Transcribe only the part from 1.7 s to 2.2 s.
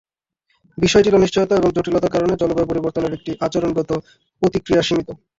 জটিলতার